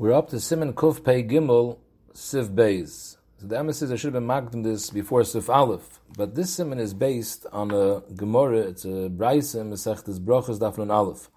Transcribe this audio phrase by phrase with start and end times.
[0.00, 1.76] We're up to Simon Kuf Pei Gimel
[2.14, 3.18] Siv Beis.
[3.36, 6.54] So the Emma says I should have been magdim this before Sif Aleph, but this
[6.54, 8.60] simon is based on a Gemara.
[8.60, 11.28] It's a Braisim Masechtes Brachas Dafnun Aleph.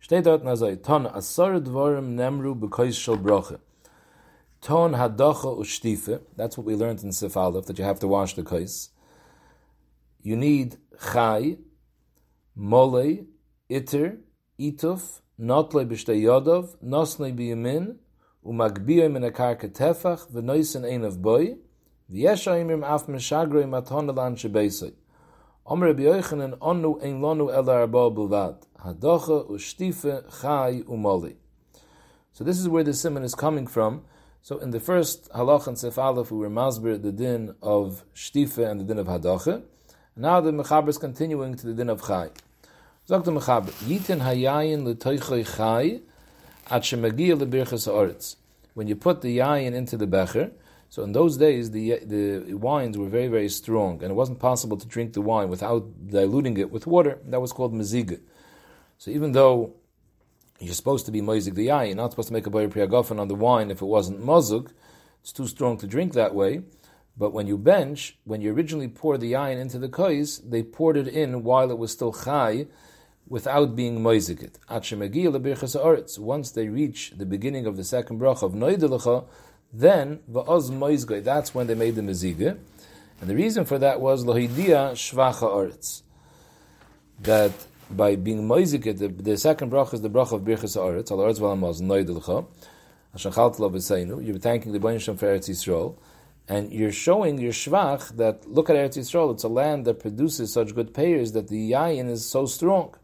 [0.00, 0.44] Steht dort
[0.84, 3.58] ton asar dvarim nemru b'kois shel bracha.
[4.60, 6.20] Ton hadacha ushtife.
[6.36, 8.90] That's what we learned in Sif Aleph that you have to wash the kais.
[10.22, 10.76] You need
[11.12, 11.56] chai,
[12.54, 13.26] mole,
[13.68, 14.18] iter,
[14.60, 17.96] ituf, notle b'shtei yodov, nosnei b'yamin,
[28.10, 31.34] bulvad, hadocha ushtife chai umoli.
[32.32, 34.04] So this is where the simon is coming from.
[34.42, 38.78] So in the first halach and sef we were masber the din of shtife and
[38.78, 39.64] the din of hadocha.
[40.14, 42.30] Now the mechaber is continuing to the din of chai.
[43.08, 44.88] Yitin hayayin
[46.68, 48.36] at shemagia ha'oretz.
[48.74, 50.50] When you put the yayin into the becher,
[50.90, 54.76] so in those days the the wines were very very strong, and it wasn't possible
[54.76, 57.20] to drink the wine without diluting it with water.
[57.24, 58.20] That was called meziga.
[58.98, 59.74] So even though
[60.58, 63.20] you're supposed to be moizik the yayin, you're not supposed to make a bayir priyagofen
[63.20, 64.72] on the wine if it wasn't mozuk,
[65.20, 66.62] it's too strong to drink that way.
[67.16, 70.96] But when you bench, when you originally poured the yayin into the kais, they poured
[70.96, 72.66] it in while it was still chai,
[73.28, 74.58] without being moizikit.
[76.18, 79.24] Once they reach the beginning of the second brach of noidelecha,
[79.72, 81.22] then va'oz moizgoy.
[81.24, 82.56] That's when they made the mezige,
[83.20, 86.02] and the reason for that was lohidia shvacha oretz.
[87.20, 87.52] That
[87.90, 91.10] by being moizikit, the, the second brach is the brach of birchas oretz.
[91.10, 92.46] Al oretz v'amoz noidelecha.
[93.18, 95.96] You're thanking the Bainisham for Eretz Yisrael,
[96.48, 99.32] and you're showing your shvach that look at Eretz Yisrael.
[99.32, 102.94] It's a land that produces such good payers that the yayin is so strong.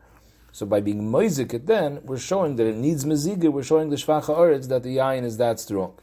[0.55, 3.97] So by being moizik it then, we're showing that it needs meziga, we're showing the
[3.97, 5.95] shvacha oretz that the yain is that strong.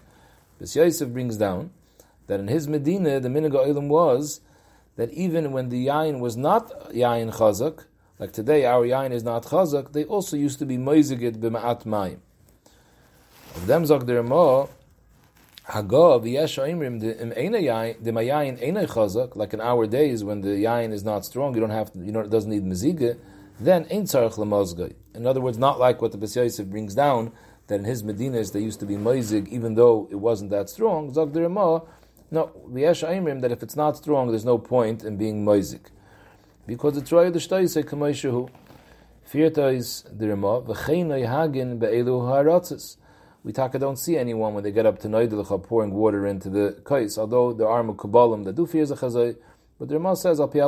[0.59, 1.69] Beis Yosef brings down
[2.25, 4.41] that in his Medina, the minig oilam was
[4.95, 7.85] that even when the yain was not yain chazak,
[8.17, 11.85] like today our yain is not chazak, they also used to be moizik it b'ma'at
[11.85, 12.17] mayim.
[13.55, 14.69] Of them zog der mo,
[15.67, 21.03] Hagav yesh oimrim the yain the chazak like in our days when the yain is
[21.03, 23.15] not strong you don't have to, you know it doesn't need meziga
[23.59, 24.93] then ain't tzarech lemozgoy.
[25.13, 27.31] In other words, not like what the Bes Yosef brings down,
[27.67, 31.13] that in his Medinas they used to be moizig, even though it wasn't that strong.
[31.13, 31.33] Zog
[32.31, 35.81] no, v'yesh that if it's not strong, there's no point in being moizig.
[36.67, 38.49] Because it's right, the Shtoi say, kamay shehu.
[39.27, 42.97] Firtois the Rama, v'chein hagin be'elu ha'aratzis.
[43.43, 46.81] We taka don't see anyone when they get up to Noidelecha pouring water into the
[46.83, 49.37] kais, although there are mukabalim that do fear zechazoi,
[49.79, 50.59] but the Rama says, al pi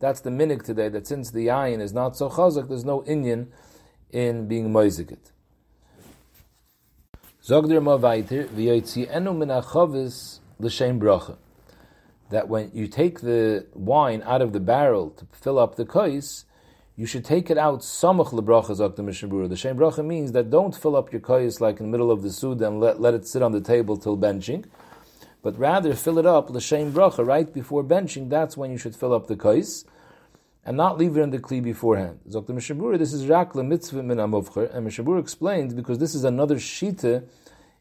[0.00, 3.48] that's the minig today, that since the ayin is not so chazak, there's no inyan
[4.10, 5.32] in being moizikit.
[7.42, 11.36] Zogdir ma weiter, v'yotzi enu min l'shem bracha.
[12.30, 16.44] That when you take the wine out of the barrel to fill up the kais,
[16.94, 20.50] you should take it out samach lebracha zok the mishnah The shem bracha means that
[20.50, 23.14] don't fill up your kais like in the middle of the suda and let, let
[23.14, 24.64] it sit on the table till benching
[25.42, 28.28] but rather fill it up l'shem bracha right before benching.
[28.28, 29.84] That's when you should fill up the kais,
[30.64, 32.20] and not leave it in the kli beforehand.
[32.28, 37.26] Zok Mishabura, this is rak mitzvah min and Mishabura explains because this is another shita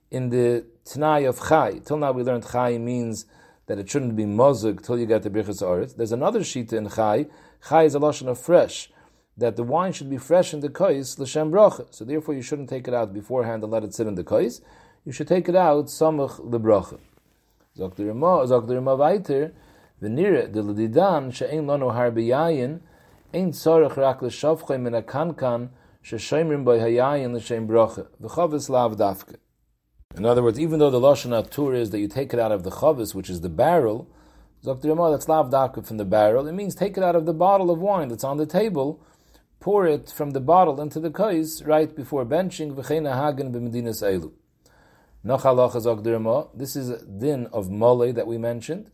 [0.09, 1.79] in the Tanai of Chai.
[1.79, 3.25] Till now we learned Chai means
[3.65, 5.97] that it shouldn't be mozug till you get the birchas aretz.
[5.97, 7.27] There's another shita in Chai.
[7.67, 8.89] Chai is a lashon of fresh.
[9.35, 11.93] That the wine should be fresh in the kais l'shem bracha.
[11.93, 14.61] So therefore, you shouldn't take it out beforehand and let it sit in the kais.
[15.03, 16.99] You should take it out samach lebracha.
[17.77, 17.85] Min
[24.93, 25.69] akankan
[26.79, 27.33] hayayin
[28.69, 29.35] lav dafke.
[30.15, 32.63] In other words, even though the Lashon Atur is that you take it out of
[32.63, 34.07] the chavis, which is the barrel,
[34.63, 37.33] Zok Rama, that's lav dafke from the barrel, it means take it out of the
[37.33, 38.99] bottle of wine that's on the table,
[39.59, 44.31] pour it from the bottle into the kais right before benching, v'chein hagen b'medinas elu.
[45.23, 48.91] This is din of mole that we mentioned.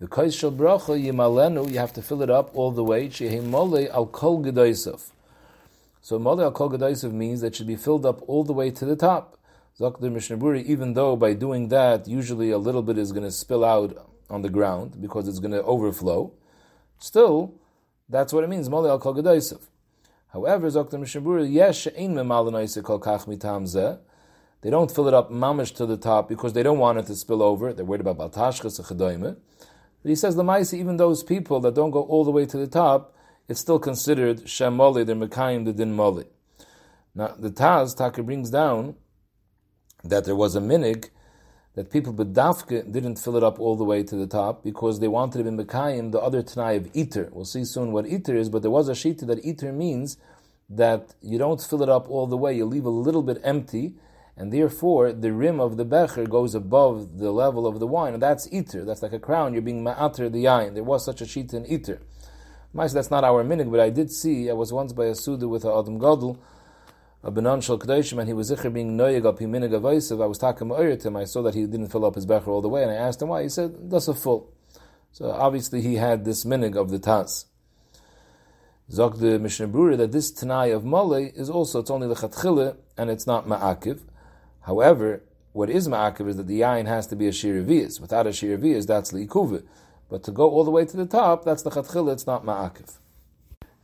[0.00, 3.08] The kais shel bracha yimalenu, you have to fill it up all the way.
[3.08, 5.10] Shehi mole al kol gedaisov.
[6.00, 8.84] So mole al kol gedaisov means that should be filled up all the way to
[8.84, 9.38] the top.
[9.78, 13.64] Zakdir Mishnaburi, even though by doing that, usually a little bit is going to spill
[13.64, 16.32] out on the ground because it's going to overflow,
[16.98, 17.54] still,
[18.08, 19.60] that's what it means, mole al kol gedaisov.
[20.28, 23.98] However, Zakdir Mishnaburi, yesh ein memalanaisa kol kach mitam zeh,
[24.64, 27.14] they don't fill it up mamish to the top because they don't want it to
[27.14, 27.74] spill over.
[27.74, 29.22] They're worried about baltashkas and
[30.02, 32.56] But he says the ma'isa, even those people that don't go all the way to
[32.56, 33.14] the top,
[33.46, 35.04] it's still considered shemoli.
[35.04, 36.24] They're mekayim the din moli.
[37.14, 38.94] Now the Taz Taka brings down
[40.02, 41.10] that there was a minig
[41.74, 45.08] that people bedafke didn't fill it up all the way to the top because they
[45.08, 47.28] wanted to be mekayim the other tanai of iter.
[47.32, 50.16] We'll see soon what iter is, but there was a shita that iter means
[50.70, 53.96] that you don't fill it up all the way, you leave a little bit empty,
[54.36, 58.22] and therefore the rim of the becher goes above the level of the wine, and
[58.22, 58.84] that's iter.
[58.84, 59.52] That's like a crown.
[59.52, 60.74] You're being ma'ater the yain.
[60.74, 62.00] There was such a shita in iter.
[62.74, 64.50] That's not our minig, but I did see.
[64.50, 66.42] I was once by a suda with a adam gadol
[67.24, 70.22] a Benon Kedoshim, and he was zicher being noyeg al piminig avoisiv.
[70.22, 71.16] I was talking to him.
[71.16, 73.22] I saw that he didn't fill up his becher all the way, and I asked
[73.22, 73.44] him why.
[73.44, 74.52] He said that's a full.
[75.12, 77.46] So obviously he had this minig of the Taz.
[78.90, 83.08] Zog the Mishnah that this tanai of mole is also it's only the chatchile and
[83.08, 84.02] it's not ma'akiv.
[84.66, 85.22] However,
[85.52, 88.00] what is ma'akiv is that the yain has to be a shiravias.
[88.00, 89.62] Without a shiravias, that's liikuva.
[90.08, 92.12] But to go all the way to the top, that's the chatchile.
[92.12, 92.98] It's not ma'akiv.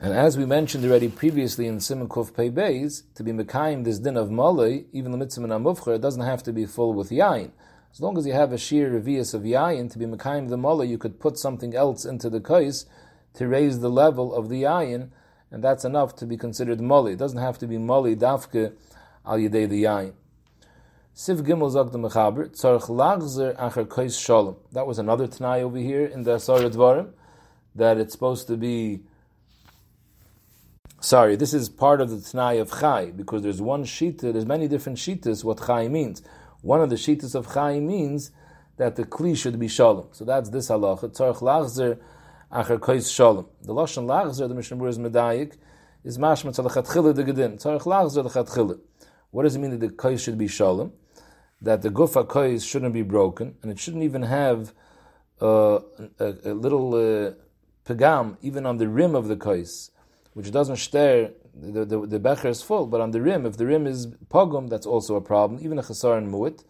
[0.02, 3.98] And as we mentioned already previously in Simon Kuf Pei Beis, to be Mekayim this
[3.98, 7.10] din of Malay, even the mitzvah in Amufcher, it doesn't have to be full with
[7.10, 7.50] Yain.
[7.92, 10.86] As long as you have a sheer revius of Yain, to be Mekayim the Malay,
[10.86, 12.86] you could put something else into the kais
[13.34, 15.10] to raise the level of the Yain,
[15.50, 17.12] and that's enough to be considered Malay.
[17.12, 18.72] It doesn't have to be Malay dafke
[19.26, 20.14] al yedei the Yain.
[21.14, 24.56] Siv Gimel the Mechaber, Tzarech Lachzer Acher Kais Shalom.
[24.72, 27.12] That was another Tanai over here in the Asar Dvarim,
[27.74, 29.00] that it's supposed to be
[31.00, 34.68] Sorry, this is part of the Tanai of Chai, because there's one Shita, there's many
[34.68, 36.22] different Shitas what Chai means.
[36.62, 38.30] One of the Shitas of Chai means
[38.76, 40.08] that the Kli should be Shalom.
[40.12, 41.14] So that's this halacha.
[41.14, 41.98] Tzarech Lachzer
[42.52, 43.46] Acher Kois Shalom.
[43.62, 45.54] The Lashon Lachzer, the Mishnah is Medayik,
[46.04, 47.60] is Mashma Tzalachatchile de Gedin.
[47.60, 48.78] Tzarech Lachzer Lechatchile.
[49.30, 50.92] What does it mean that the Kois should be Shalom?
[51.62, 54.72] That the Gufa Kois shouldn't be broken, and it shouldn't even have
[55.40, 55.80] uh,
[56.18, 57.32] a, a, little uh,
[57.84, 59.90] pagam, even on the rim of the Kois
[60.34, 63.66] which doesn't stare, the, the, the becher is full, but on the rim, if the
[63.66, 66.64] rim is pogum, that's also a problem, even a chasar and mu'it.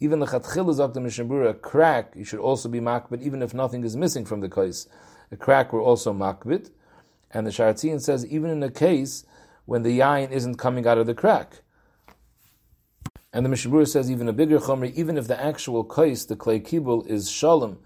[0.00, 3.52] Even the chatchil is the mishnabura, a crack, you should also be makbid, even if
[3.52, 4.86] nothing is missing from the kais.
[5.32, 6.70] A crack were also makbid.
[7.30, 9.24] And the Sharatzian says, even in a case
[9.64, 11.62] when the yain isn't coming out of the crack.
[13.32, 16.60] And the Mishabura says even a bigger chomri, even if the actual kais, the clay
[16.60, 17.78] kibul, is shalom,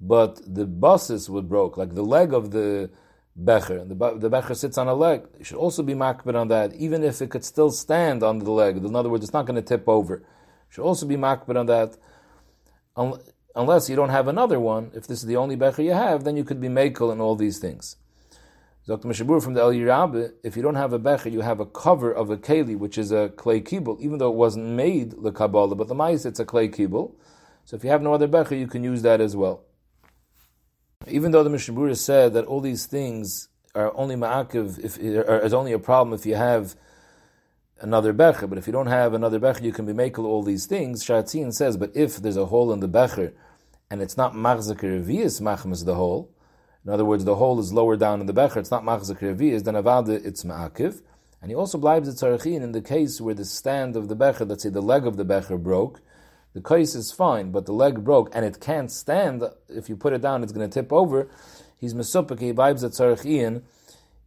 [0.00, 2.90] but the basis would broke, like the leg of the
[3.34, 6.48] becher, and the, the becher sits on a leg, you should also be makbid on
[6.48, 8.78] that, even if it could still stand on the leg.
[8.78, 10.22] In other words, it's not going to tip over.
[10.70, 11.98] Should also be makbid on that,
[13.54, 14.90] unless you don't have another one.
[14.94, 17.36] If this is the only becher you have, then you could be makel and all
[17.36, 17.96] these things.
[18.86, 19.08] Dr.
[19.08, 22.12] Mishabur from the El Yirabe, if you don't have a becher, you have a cover
[22.12, 25.74] of a keli, which is a clay kibble, even though it wasn't made the Kabbalah,
[25.74, 27.16] but the mais, it's a clay kibble.
[27.64, 29.64] So if you have no other becher, you can use that as well.
[31.08, 35.72] Even though the Mishnah said that all these things are only ma'akiv, if is only
[35.72, 36.76] a problem if you have
[37.80, 40.66] another becher, but if you don't have another becher, you can be makel all these
[40.66, 41.04] things.
[41.04, 43.34] Shatzin says, but if there's a hole in the becher
[43.90, 46.30] and it's not machzakir revius machmas the hole,
[46.86, 49.64] in other words, the hole is lower down in the becher, it's not machzakir revius,
[49.64, 51.02] then avada it's ma'akiv.
[51.42, 54.44] And he also blibes the tzarachin in the case where the stand of the becher,
[54.44, 56.00] let's say the leg of the becher broke,
[56.54, 59.42] the kais is fine, but the leg broke and it can't stand.
[59.68, 61.28] If you put it down, it's going to tip over.
[61.78, 63.62] He's mesupik, he vibes at tzarech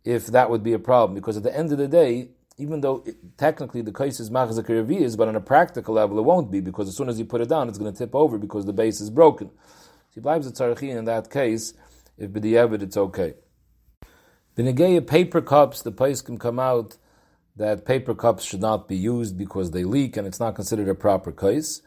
[0.03, 1.15] if that would be a problem.
[1.15, 5.17] Because at the end of the day, even though it, technically the kais is machzak
[5.17, 7.47] but on a practical level it won't be, because as soon as you put it
[7.47, 9.49] down, it's going to tip over because the base is broken.
[10.09, 11.73] So he vibes at tzarech in that case,
[12.19, 13.33] if b'di'evid it's okay.
[14.55, 16.97] B'negeya paper cups, the place can come out
[17.55, 20.95] that paper cups should not be used because they leak and it's not considered a
[20.95, 21.81] proper case.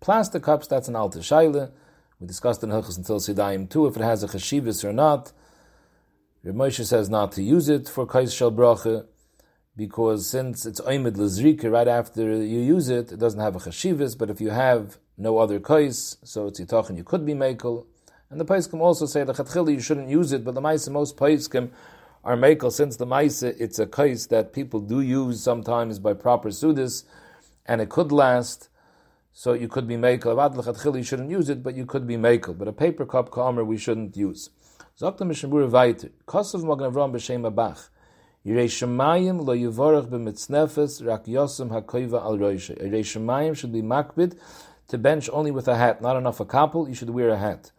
[0.00, 1.72] Plastic cups, that's an alter shaila.
[2.20, 5.32] We discussed in Hilchus until Sidayim too, if it has a chashivas or not.
[6.42, 9.06] Reb Moshe says not to use it for kais shel bracha,
[9.76, 14.16] because since it's oimid lezrika, right after you use it, it doesn't have a chashivas,
[14.16, 17.86] but if you have no other kais, so it's yitachin, you could be makel.
[18.30, 21.16] And the paiskim also say, the chatchili, you shouldn't use it, but the maisa, most
[21.16, 21.70] paiskim
[22.24, 26.48] are makel, since the maisa, it's a case that people do use sometimes by proper
[26.48, 27.04] sudis,
[27.66, 28.68] and it could last,
[29.32, 30.34] so you could be makel.
[30.34, 32.56] Avad you shouldn't use it, but you could be makel.
[32.56, 34.48] But a paper cup kamer we shouldn't use.
[34.98, 36.10] Zokta Mishnabur Vaiter.
[36.26, 37.90] Kosav Magen b'Shem Abach.
[38.46, 42.80] Yirei Shemayim lo yivorach b'mitznefes rak yosem hakoiva al roisha.
[42.82, 44.38] Yirei Shemayim should be makbid
[44.88, 46.00] to bench only with a hat.
[46.00, 47.72] Not enough a couple, you should wear a hat.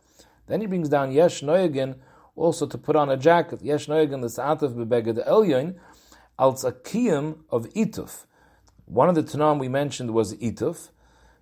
[0.48, 1.96] Then he brings down Yesh Noyagin
[2.36, 3.62] also to put on a jacket.
[3.62, 5.76] Yesh Noyagin the Sa'atav b'beged elyon
[6.40, 8.26] als a of ituf.
[8.86, 10.90] One of the Tanam we mentioned was ituf.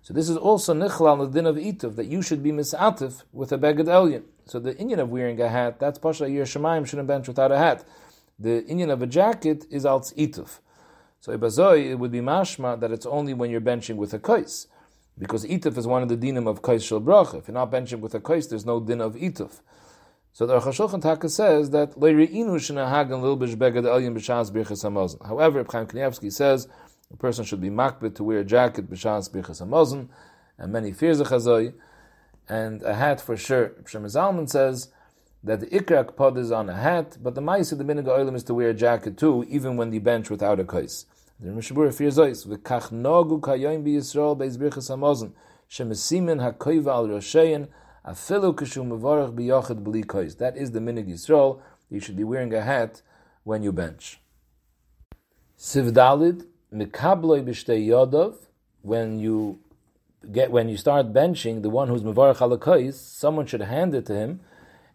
[0.02, 3.50] So this is also nichlal the din of ituf that you should be misatif with
[3.52, 4.22] a beged elyon.
[4.44, 7.84] So the Indian of wearing a hat, that's pasha shemaim shouldn't bench without a hat.
[8.38, 10.60] The Indian of a jacket is als ituf.
[11.20, 14.68] So ibazoi it would be mashma that it's only when you're benching with a kais.
[15.18, 17.38] Because ituf is one of the dinim of kais shel bracha.
[17.38, 19.60] If you're not benching with a kais, there's no din of ituf.
[20.32, 25.26] So the Aruch Taka says that leiriinu shenahagan lilbish begad elyon b'shas birchas hamazon.
[25.26, 26.68] However, Chaim Kanievsky says
[27.10, 30.08] a person should be makbid to wear a jacket b'shas birchas hamazon,
[30.58, 31.72] and many fears a chazoi,
[32.48, 33.72] and a hat for sure.
[33.86, 34.92] Shem Zalman says
[35.42, 38.44] that the ikrak pod is on a hat, but the mice of the minig is
[38.44, 41.06] to wear a jacket too, even when you bench without a kais.
[41.38, 44.88] The Mishabura fears ois v'kach nogu kayoim b'Yisrael beis birchas
[46.40, 47.06] hakoiva al.
[50.38, 51.60] That is the minig Yisrael.
[51.90, 53.02] You should be wearing a hat
[53.44, 54.18] when you bench.
[55.58, 58.36] Sivdalid mikabloi b'shtei yodov
[58.80, 59.58] when you
[60.32, 64.14] get when you start benching the one who's mevarach alakais, someone should hand it to
[64.14, 64.40] him,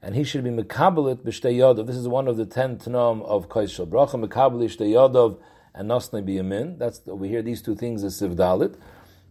[0.02, 1.86] and he should be mekabelit b'shtei yodov.
[1.86, 5.38] This is one of the ten tanom of kais shel bracha mekabel shtei yodov
[5.74, 6.78] and nosnei biyamin.
[6.78, 8.76] That's we hear these two things as sivdalit,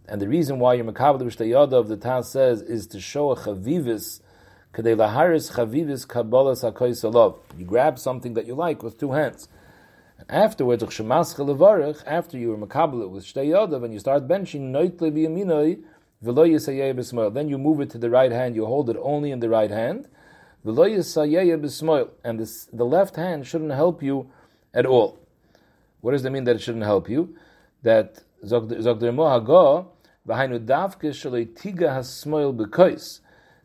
[0.09, 3.37] and the reason why you're mekabel b'shtei yodov, the Taz says, is to show a
[3.37, 4.21] chavivis.
[4.75, 9.49] Kadei laharis chavivis kabbalas hakais You grab something that you like with two hands.
[10.29, 10.91] Afterwards, after
[12.39, 15.83] you were makabel with shtei yodav and you start benching noitle biyaminoi,
[17.33, 19.71] then you move it to the right hand, you hold it only in the right
[19.71, 20.07] hand.
[20.63, 24.31] And this, the left hand shouldn't help you
[24.75, 25.19] at all.
[26.01, 27.37] What does that mean that it shouldn't help you?
[27.83, 28.23] That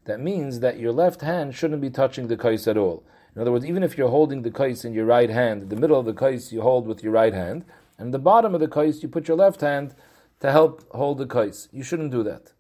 [0.06, 3.04] that means that your left hand shouldn't be touching the kais at all.
[3.36, 6.00] In other words, even if you're holding the kais in your right hand, the middle
[6.00, 7.66] of the kais you hold with your right hand,
[7.98, 9.96] and the bottom of the kais you put your left hand
[10.42, 11.70] to help hold the kais.
[11.72, 12.52] You shouldn't do that.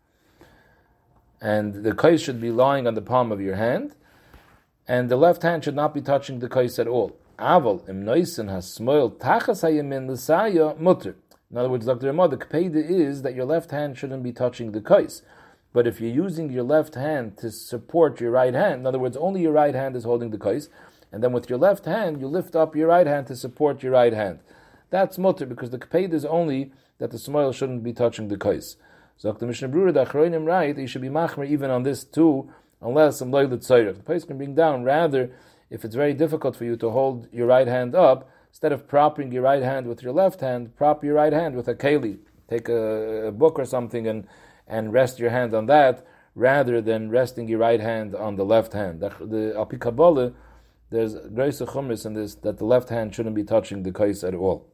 [1.42, 3.96] And the kais should be lying on the palm of your hand,
[4.88, 7.18] and the left hand should not be touching the kais at all.
[7.38, 8.08] Aval im
[8.48, 11.16] has smoil tachas l'saya mutter.
[11.52, 12.08] In other words, Dr.
[12.08, 15.22] Ramah, the kpeda is that your left hand shouldn't be touching the kais.
[15.74, 19.18] But if you're using your left hand to support your right hand, in other words,
[19.18, 20.70] only your right hand is holding the kais,
[21.12, 23.92] and then with your left hand, you lift up your right hand to support your
[23.92, 24.40] right hand.
[24.90, 28.78] That's mutter because the kpeda is only that the smile shouldn't be touching the kais.
[29.18, 32.50] So the Mishnah Brura, the Achroinim right, you should be machmer even on this too,
[32.82, 33.96] unless some loyal tzayir.
[33.96, 34.84] The place can bring down.
[34.84, 35.32] Rather,
[35.70, 39.32] if it's very difficult for you to hold your right hand up, instead of propping
[39.32, 42.20] your right hand with your left hand, prop your right hand with a keli.
[42.50, 44.28] Take a, a book or something and
[44.68, 48.74] and rest your hand on that, rather than resting your right hand on the left
[48.74, 49.00] hand.
[49.00, 50.34] The, the
[50.90, 54.24] there's grace of chumris in this that the left hand shouldn't be touching the kais
[54.24, 54.72] at all.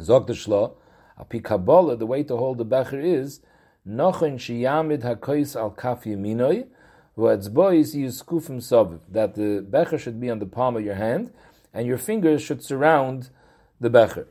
[0.00, 0.74] Zog the Shlah,
[1.18, 3.40] Api the way to hold the becher is
[3.86, 6.66] Nochin shiyamid hakois al kaf saviv.
[7.16, 7.42] That
[9.34, 11.32] the becher should be on the palm of your hand,
[11.74, 13.30] and your fingers should surround
[13.80, 14.28] the becher.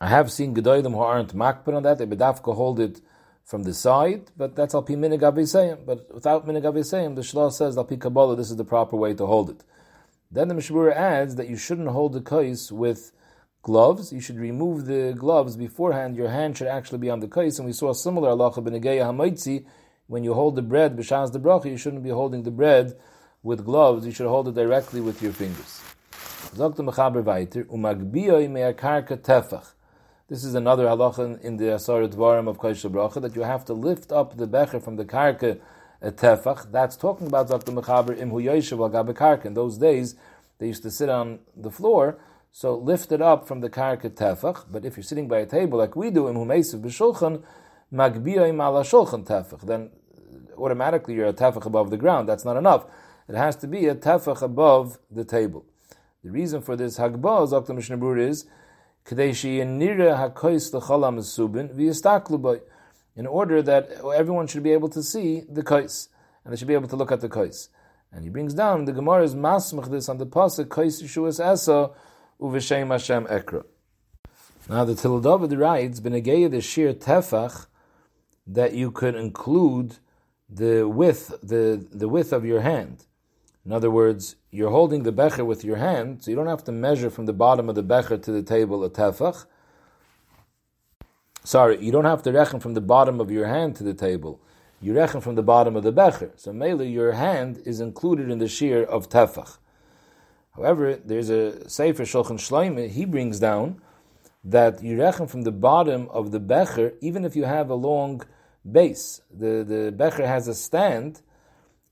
[0.00, 1.98] I have seen gedolim who aren't makpid on that.
[1.98, 3.00] They bedafka hold it
[3.44, 6.62] from the side, but that's al pi minig But without minig
[7.14, 9.64] the shlah says al pi Kabbalah, this is the proper way to hold it.
[10.30, 13.12] Then the Mishmura adds that you shouldn't hold the kais with
[13.62, 16.16] gloves, you should remove the gloves beforehand.
[16.16, 17.58] Your hand should actually be on the kais.
[17.58, 19.64] And we saw a similar halacha b'negeya hamaitzi.
[20.06, 22.94] When you hold the bread b'shaz the bracha, you shouldn't be holding the bread
[23.42, 24.04] with gloves.
[24.04, 25.80] You should hold it directly with your fingers.
[26.52, 26.60] This
[30.44, 34.12] is another halacha in the Asar Dvarim of Kaish Bracha that you have to lift
[34.12, 35.58] up the becher from the karka
[36.02, 36.70] uh, tefach.
[36.70, 37.72] That's talking about Dr.
[37.72, 39.46] Mechaber im huyoshev al karka.
[39.46, 40.16] In those days,
[40.58, 42.18] they used to sit on the floor
[42.56, 44.66] so lift it up from the karka tefach.
[44.70, 47.42] But if you're sitting by a table like we do in humesiv b'shulchan,
[47.94, 49.90] tefach, then
[50.56, 52.28] automatically you're a tefach above the ground.
[52.28, 52.86] That's not enough.
[53.28, 55.64] It has to be a tefach above the table.
[56.22, 57.74] The reason for this hagbah, Dr.
[57.74, 58.46] Mishnah Brur, is
[59.10, 59.18] in
[63.26, 66.08] order that everyone should be able to see the kais,
[66.42, 67.68] and they should be able to look at the kais.
[68.10, 71.90] And he brings down the Gemara's masmach this on the pasuk kais yeshuas esa
[72.40, 73.64] uv'shem Hashem ekra.
[74.70, 77.66] Now the Till David writes, "Benegeya the shir tefach
[78.46, 79.96] that you could include
[80.48, 83.06] the width, the the width of your hand.
[83.64, 86.72] In other words, you're holding the becher with your hand, so you don't have to
[86.72, 89.46] measure from the bottom of the becher to the table a tefach.
[91.44, 94.40] Sorry, you don't have to reckon from the bottom of your hand to the table.
[94.80, 96.32] You reckon from the bottom of the becher.
[96.36, 99.58] So mainly your hand is included in the shear of tefach.
[100.56, 103.80] However, there's a Sefer Shulchan Shloime, he brings down
[104.44, 108.22] that you reckon from the bottom of the becher, even if you have a long
[108.70, 111.20] base, the, the becher has a stand,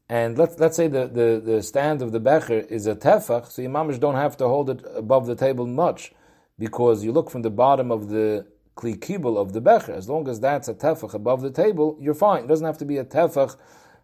[0.08, 3.62] and let's, let's say the, the, the stand of the becher is a tefach, so
[3.62, 6.12] your mamish don't have to hold it above the table much,
[6.58, 9.92] because you look from the bottom of the kli kibul of the becher.
[9.92, 12.44] As long as that's a tefach above the table, you're fine.
[12.44, 13.56] It doesn't have to be a tefach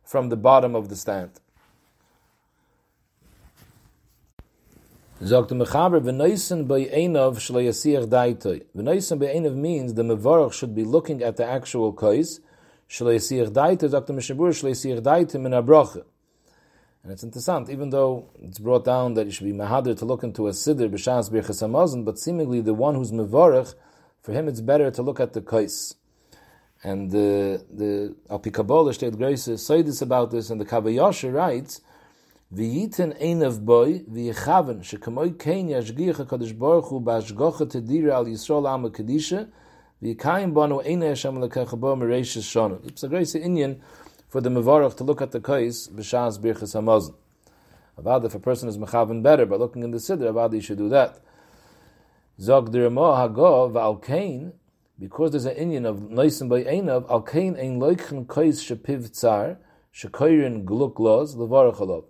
[0.04, 1.40] from the bottom of the stand.
[5.20, 8.64] Zogt Mechaber, v'noisen by Einov shlo yasir daitoi.
[8.76, 12.40] V'noisen by Einov means the Mevorach should be looking at the actual kais.
[12.88, 16.04] Daitoi, Zogt Meshabur, shlo yasir daitoi min abroche.
[17.02, 20.24] And it's interesting, even though it's brought down that you should be mahadir to look
[20.24, 23.74] into a siddur b'shas birchas hamazon, but seemingly the one who's mevorach,
[24.20, 25.94] for him it's better to look at the kais.
[26.82, 31.80] And the the Alpi Kabbalah State Grace say this about this, and the Kabayasha writes,
[32.52, 38.84] V'yiten einav boy v'yechaven shekamoy kein yashgiach HaKadosh Baruch Hu b'ashgocha tedira al Yisrael am
[40.02, 42.86] HaKadisha v'yekayim banu eina Hashem lekechabo mereishis shonu.
[42.86, 43.80] It's a great Indian
[44.28, 47.14] for the Mevarach to look at the kais b'shas birchas hamazon.
[48.00, 50.78] Avad, if a person is mechaven better by looking in the siddur, avad, he should
[50.78, 51.20] do that.
[52.40, 54.52] Zog dirmo hago v'al kain,
[54.98, 59.56] because there's an Indian of noisim by einav, al kain ein loichen kais shepiv tzar,
[59.92, 62.04] shekoirin gluk los, levarach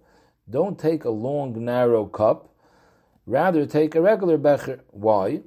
[0.51, 2.55] Don't take a long, narrow cup,
[3.27, 4.81] rather take a regular becher.
[4.91, 5.41] Why?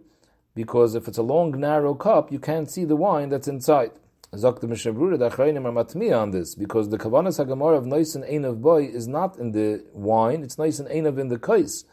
[0.54, 3.92] Because if it's a long, narrow cup, you can't see the wine that's inside.
[4.34, 8.30] Zok the Mishabura, the Achrayim are matmiya on this, because the Kavanas HaGamor of Noisin
[8.32, 11.84] Einav Boy is not in the wine, it's Noisin Einav in the kais.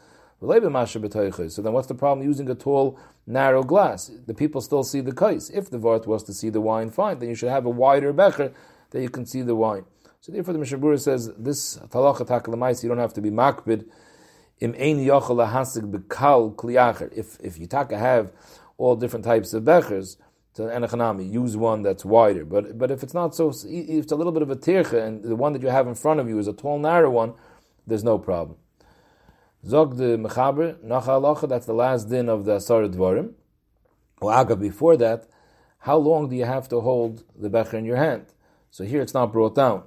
[0.41, 2.97] So then what's the problem using a tall,
[3.27, 4.09] narrow glass?
[4.25, 5.49] The people still see the kais.
[5.49, 8.13] If the Vart was to see the wine, fine, then you should have a wider
[8.13, 8.53] becher
[8.91, 9.83] that you can see the wine.
[10.21, 13.89] So therefore the Mishabura says, this talacha takalamaisi, you don't have to be makbid,
[14.59, 17.11] im ein yochel hasig bekal kliacher.
[17.15, 18.31] If, if you taka have
[18.77, 20.17] all different types of bechers,
[20.59, 22.43] to enechanami, use one that's wider.
[22.43, 23.63] But but if it's not so, if
[24.03, 26.19] it's a little bit of a tircha, and the one that you have in front
[26.19, 27.33] of you is a tall, narrow one,
[27.87, 28.57] there's no problem.
[29.65, 31.47] Zog the mechaber nachalacha.
[31.47, 33.33] That's the last din of the asar dvarim.
[34.21, 35.27] Aga before that,
[35.79, 38.25] how long do you have to hold the becher in your hand?
[38.69, 39.83] So here it's not brought down.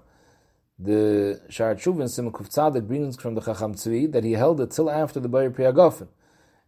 [0.83, 4.91] The Shar Shuvin Simukuf Tzadik brings from the Chacham Tzvi that he held it till
[4.91, 6.09] after the Bayer Priyagofen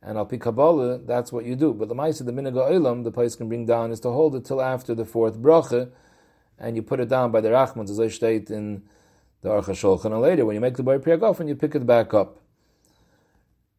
[0.05, 1.73] and al Kabbalah, that's what you do.
[1.73, 4.45] But the Maisa, the Minaga Olam, the place can bring down is to hold it
[4.45, 5.91] till after the fourth bracha,
[6.59, 8.83] and you put it down by the Rachmans, as I state in
[9.41, 10.07] the Aruch HaShulchan.
[10.07, 11.01] And later, when you make the Bar
[11.41, 12.39] and you pick it back up.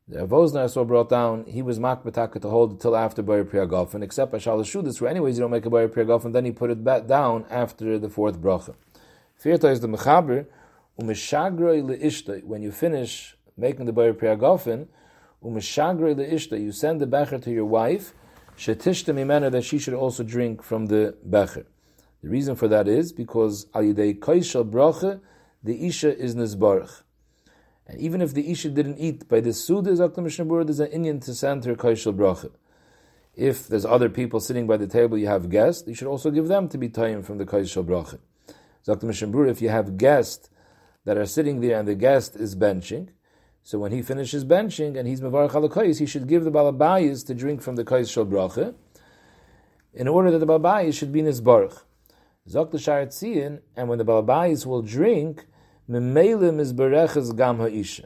[0.07, 4.03] The Avosnar saw brought down, he was makbataka to hold it till after Bar Priyagofen,
[4.03, 6.83] except Ashal Shudis, where anyways you don't make a Bar Priyagofen, then he put it
[6.83, 8.75] back down after the fourth bracha.
[9.43, 10.45] Firta is the Mechaber,
[10.99, 14.87] Umishagroi when you finish making the Bar Priyagofen,
[15.43, 18.13] umeshagre leishta, you send the becher to your wife,
[18.57, 21.65] shetishta mimena, that she should also drink from the becher.
[22.23, 25.19] The reason for that is because al yidei koishal bracha,
[25.63, 27.03] the isha is nizbarach.
[27.87, 31.19] And even if the isha didn't eat by the suda, Zakta Mishnabur, there's an Indian
[31.19, 32.51] to send her koishal bracha.
[33.35, 36.47] If there's other people sitting by the table, you have guests, you should also give
[36.47, 38.19] them to be tayyim from the koishal bracha.
[38.85, 40.49] Zakta Mishnabur, if you have guests
[41.05, 43.09] that are sitting there and the guest is benching,
[43.63, 47.33] so when he finishes benching and he's mevarach alakayis, he should give the balabayis to
[47.33, 48.75] drink from the kais shel bracha,
[49.93, 51.83] in order that the balabayis should be baruch.
[52.47, 55.47] Zok the sharetziin, and when the balabayis will drink,
[55.89, 58.05] memeilim is berechas gam ha'isha.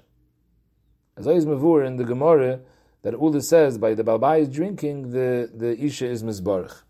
[1.18, 2.62] As is mavur in the Gemara,
[3.02, 6.84] that Ula says by the balabayis drinking, the, the isha is mizbarach.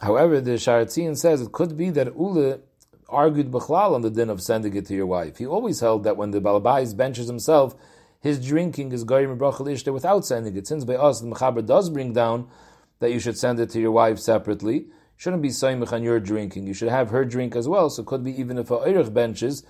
[0.00, 2.60] However, the sharetziin says it could be that Ula
[3.08, 5.38] argued Bechlal on the din of sending it to your wife.
[5.38, 7.74] He always held that when the Balabais benches himself,
[8.20, 10.66] his drinking is Goyim Brachal Ishta without sending it.
[10.66, 12.48] Since by us, the Mechaber does bring down
[13.00, 14.86] that you should send it to your wife separately,
[15.16, 16.66] shouldn't be Saimach on your drinking.
[16.66, 17.90] You should have her drink as well.
[17.90, 19.64] So it could be even if a Eirich benches,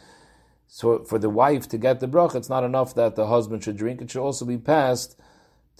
[0.66, 3.76] so for the wife to get the brach, it's not enough that the husband should
[3.76, 4.00] drink.
[4.00, 5.20] It should also be passed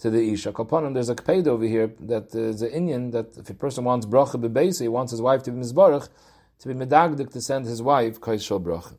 [0.01, 0.51] to the Isha.
[0.51, 3.83] Kapanim, there's a kped over here that uh, there's an Indian that if a person
[3.83, 6.09] wants bracha bebesa, he wants his wife to be mizbarach,
[6.59, 8.97] to be medagdik to send his wife Kais Shal Bracha.